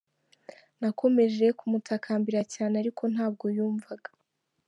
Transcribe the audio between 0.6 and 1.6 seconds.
Nakomeje